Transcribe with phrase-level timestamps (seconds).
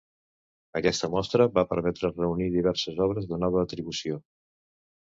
[0.79, 4.21] Aquesta mostra va permetre reunir diverses obres de nova atribució.